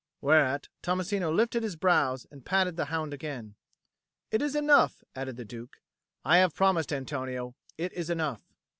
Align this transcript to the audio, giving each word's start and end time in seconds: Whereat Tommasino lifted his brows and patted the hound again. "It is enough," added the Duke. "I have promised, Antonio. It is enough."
Whereat 0.19 0.67
Tommasino 0.81 1.29
lifted 1.31 1.61
his 1.61 1.75
brows 1.75 2.25
and 2.31 2.43
patted 2.43 2.75
the 2.75 2.85
hound 2.85 3.13
again. 3.13 3.53
"It 4.31 4.41
is 4.41 4.55
enough," 4.55 5.03
added 5.15 5.37
the 5.37 5.45
Duke. 5.45 5.79
"I 6.25 6.39
have 6.39 6.55
promised, 6.55 6.91
Antonio. 6.91 7.53
It 7.77 7.93
is 7.93 8.09
enough." 8.09 8.41